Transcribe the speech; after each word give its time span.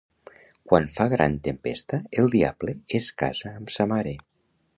Quan 0.69 0.87
fa 0.93 1.05
gran 1.11 1.37
tempesta 1.49 2.01
el 2.23 2.33
diable 2.37 2.77
es 3.01 3.13
casa 3.25 3.53
amb 3.61 3.77
sa 3.79 3.89
mare. 3.95 4.17